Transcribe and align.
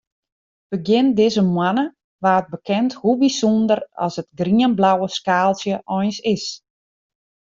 Begjin 0.71 1.07
dizze 1.17 1.43
moanne 1.55 1.85
waard 2.23 2.47
bekend 2.53 2.91
hoe 3.01 3.15
bysûnder 3.21 3.79
as 4.05 4.15
it 4.21 4.29
grienblauwe 4.39 5.07
skaaltsje 5.17 5.75
eins 5.97 6.17
is. 6.35 6.45